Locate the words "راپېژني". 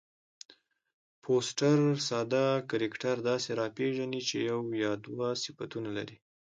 3.61-4.21